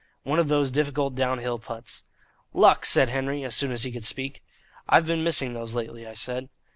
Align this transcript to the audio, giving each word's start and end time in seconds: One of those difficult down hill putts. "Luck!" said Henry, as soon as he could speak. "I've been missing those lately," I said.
One 0.23 0.39
of 0.39 0.47
those 0.47 0.71
difficult 0.71 1.13
down 1.13 1.37
hill 1.37 1.59
putts. 1.59 2.05
"Luck!" 2.55 2.85
said 2.85 3.09
Henry, 3.09 3.43
as 3.43 3.55
soon 3.55 3.69
as 3.71 3.83
he 3.83 3.91
could 3.91 4.03
speak. 4.03 4.43
"I've 4.89 5.05
been 5.05 5.23
missing 5.23 5.53
those 5.53 5.75
lately," 5.75 6.07
I 6.07 6.15
said. 6.15 6.49